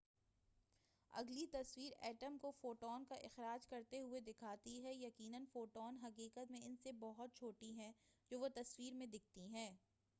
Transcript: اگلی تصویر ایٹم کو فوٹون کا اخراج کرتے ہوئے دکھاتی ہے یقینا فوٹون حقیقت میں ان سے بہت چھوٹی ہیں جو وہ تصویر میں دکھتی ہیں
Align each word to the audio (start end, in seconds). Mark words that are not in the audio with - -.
اگلی 1.13 1.45
تصویر 1.47 1.91
ایٹم 2.01 2.37
کو 2.41 2.51
فوٹون 2.61 3.03
کا 3.05 3.15
اخراج 3.23 3.67
کرتے 3.67 3.99
ہوئے 3.99 4.19
دکھاتی 4.21 4.83
ہے 4.83 4.93
یقینا 4.93 5.39
فوٹون 5.53 5.97
حقیقت 6.03 6.51
میں 6.51 6.61
ان 6.63 6.75
سے 6.75 6.91
بہت 6.99 7.35
چھوٹی 7.35 7.71
ہیں 7.73 7.91
جو 8.31 8.39
وہ 8.39 8.47
تصویر 8.55 8.93
میں 8.93 9.07
دکھتی 9.07 9.47
ہیں 9.47 9.69